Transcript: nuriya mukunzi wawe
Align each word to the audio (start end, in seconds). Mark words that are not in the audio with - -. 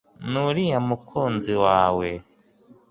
nuriya 0.31 0.77
mukunzi 0.87 1.53
wawe 1.63 2.07